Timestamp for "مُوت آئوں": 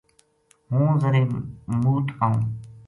1.81-2.41